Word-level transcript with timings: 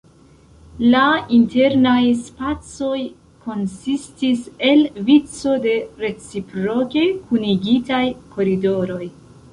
La 0.93 1.01
internaj 1.39 1.97
spacoj 2.29 3.01
konsistis 3.43 4.41
el 4.71 4.83
vico 5.11 5.53
de 5.67 5.77
reciproke 6.07 7.07
kunigitaj 7.29 8.05
koridoroj. 8.35 9.03